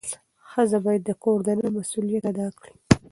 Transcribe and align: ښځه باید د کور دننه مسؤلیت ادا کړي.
ښځه 0.49 0.77
باید 0.85 1.01
د 1.05 1.11
کور 1.23 1.39
دننه 1.47 1.69
مسؤلیت 1.77 2.23
ادا 2.31 2.47
کړي. 2.59 2.73